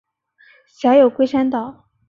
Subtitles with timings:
[0.65, 1.87] 辖有龟山岛。